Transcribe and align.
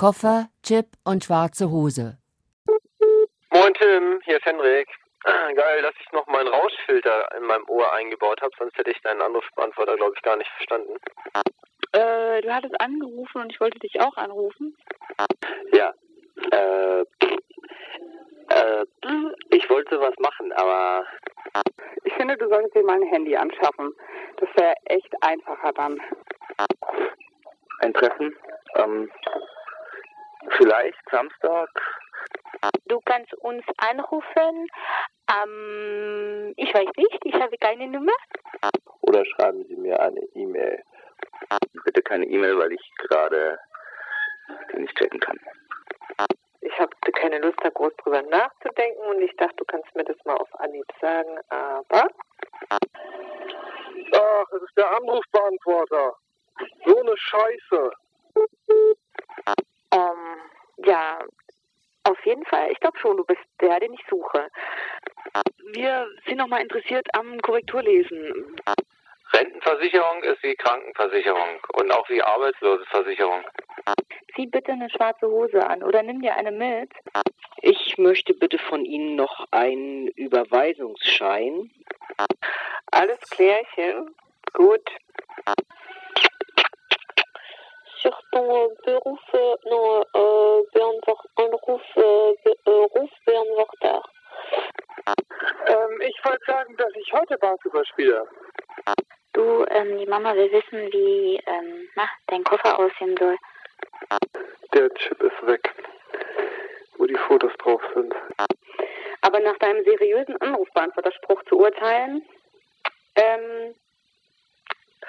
Koffer, 0.00 0.48
Chip 0.62 0.86
und 1.04 1.24
schwarze 1.24 1.70
Hose. 1.70 2.16
Moin 3.52 3.74
Tim, 3.74 4.18
hier 4.24 4.38
ist 4.38 4.46
Henrik. 4.46 4.88
Geil, 5.24 5.82
dass 5.82 5.92
ich 6.00 6.10
noch 6.12 6.26
meinen 6.26 6.48
Rauschfilter 6.48 7.28
in 7.36 7.44
meinem 7.44 7.68
Ohr 7.68 7.92
eingebaut 7.92 8.40
habe, 8.40 8.50
sonst 8.58 8.78
hätte 8.78 8.92
ich 8.92 9.02
deinen 9.02 9.20
Anrufbeantworter, 9.20 9.96
glaube 9.96 10.14
ich, 10.16 10.22
gar 10.22 10.38
nicht 10.38 10.50
verstanden. 10.52 10.94
Äh, 11.92 12.40
du 12.40 12.50
hattest 12.50 12.80
angerufen 12.80 13.42
und 13.42 13.52
ich 13.52 13.60
wollte 13.60 13.78
dich 13.78 14.00
auch 14.00 14.16
anrufen. 14.16 14.74
Ja, 15.74 15.92
äh, 16.50 17.00
äh, 18.48 18.86
ich 19.50 19.68
wollte 19.68 20.00
was 20.00 20.14
machen, 20.18 20.50
aber 20.54 21.04
Ich 22.04 22.14
finde, 22.14 22.38
du 22.38 22.48
solltest 22.48 22.74
dir 22.74 22.84
mal 22.84 22.96
ein 22.96 23.08
Handy 23.08 23.36
anschaffen. 23.36 23.94
Das 24.38 24.48
wäre 24.56 24.72
echt 24.86 25.12
einfacher 25.20 25.74
dann. 25.74 26.00
ein 27.80 27.92
Treffen, 27.92 28.34
ähm, 28.76 29.10
vielleicht 30.60 30.98
Samstag, 31.10 31.68
Du 32.86 33.00
kannst 33.04 33.32
uns 33.34 33.64
anrufen. 33.78 34.68
Ähm, 35.30 36.52
ich 36.56 36.74
weiß 36.74 36.88
nicht, 36.96 37.18
ich 37.24 37.34
habe 37.34 37.56
keine 37.58 37.86
Nummer. 37.86 38.12
oder 39.00 39.24
schreiben 39.24 39.64
Sie 39.66 39.76
mir 39.76 39.98
eine 40.00 40.20
E-Mail. 40.34 40.82
Bitte 41.84 42.02
keine 42.02 42.26
E-Mail, 42.26 42.58
weil 42.58 42.72
ich 42.72 42.92
gerade 42.98 43.58
nicht 44.74 44.94
checken 44.96 45.20
kann. 45.20 45.38
Ich 46.60 46.78
habe 46.78 46.90
keine 47.12 47.38
Lust, 47.38 47.58
da 47.62 47.70
groß 47.70 47.94
drüber 48.02 48.22
nachzudenken 48.22 49.02
und 49.08 49.22
ich 49.22 49.34
dachte, 49.36 49.56
du 49.56 49.64
kannst 49.64 49.94
mir 49.94 50.04
das 50.04 50.16
mal 50.24 50.36
auf 50.36 50.48
Anhieb 50.60 50.86
sagen, 51.00 51.38
aber 51.48 52.08
Ach, 54.12 54.44
es 54.56 54.62
ist 54.62 54.76
der 54.76 54.90
Anrufbeantworter. 54.96 56.14
So 56.84 56.98
eine 56.98 57.16
Scheiße. 57.16 57.90
Ähm, 59.92 60.39
ja, 60.84 61.18
auf 62.04 62.24
jeden 62.24 62.44
Fall. 62.46 62.70
Ich 62.72 62.80
glaube 62.80 62.98
schon, 62.98 63.16
du 63.16 63.24
bist 63.24 63.40
der, 63.60 63.80
den 63.80 63.92
ich 63.92 64.04
suche. 64.08 64.48
Wir 65.72 66.08
sind 66.26 66.38
noch 66.38 66.48
mal 66.48 66.62
interessiert 66.62 67.06
am 67.14 67.38
Korrekturlesen. 67.40 68.56
Rentenversicherung 69.32 70.22
ist 70.24 70.42
wie 70.42 70.54
Krankenversicherung 70.56 71.60
und 71.74 71.92
auch 71.92 72.08
wie 72.08 72.22
Arbeitslosenversicherung. 72.22 73.44
Zieh 74.34 74.46
bitte 74.46 74.72
eine 74.72 74.90
schwarze 74.90 75.28
Hose 75.28 75.64
an 75.64 75.82
oder 75.82 76.02
nimm 76.02 76.20
dir 76.20 76.34
eine 76.34 76.50
mit. 76.50 76.90
Ich 77.62 77.98
möchte 77.98 78.34
bitte 78.34 78.58
von 78.58 78.84
Ihnen 78.84 79.16
noch 79.16 79.46
einen 79.50 80.08
Überweisungsschein. 80.08 81.70
alles 82.90 83.20
klärchen. 83.30 84.14
Gut. 84.52 84.90
Sur 88.02 88.18
ton 88.32 88.70
Beruf, 88.84 89.20
non, 89.64 90.04
äh, 92.00 92.30
Anruf, 92.30 92.38
äh, 92.44 92.70
Rufbeantworter. 92.70 94.02
Ähm, 95.66 96.00
ich 96.00 96.24
wollte 96.24 96.44
sagen, 96.46 96.76
dass 96.76 96.92
ich 96.96 97.12
heute 97.12 97.36
Basketball 97.38 97.84
spiele. 97.86 98.26
Du, 99.32 99.64
ähm, 99.70 99.98
die 99.98 100.06
Mama 100.06 100.34
will 100.34 100.50
wissen, 100.50 100.92
wie, 100.92 101.40
ähm, 101.46 101.88
na, 101.94 102.08
dein 102.26 102.44
Koffer 102.44 102.78
aussehen 102.78 103.16
soll. 103.16 103.36
Der 104.74 104.92
Chip 104.94 105.22
ist 105.22 105.46
weg, 105.46 105.72
wo 106.96 107.06
die 107.06 107.16
Fotos 107.16 107.52
drauf 107.58 107.82
sind. 107.94 108.14
Aber 109.22 109.40
nach 109.40 109.56
deinem 109.58 109.84
seriösen 109.84 110.40
Anrufbeantworterspruch 110.40 111.42
zu 111.44 111.58
urteilen, 111.58 112.26
ähm, 113.16 113.74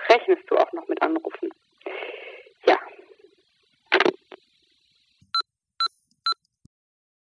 rechnest 0.09 0.43
du 0.49 0.57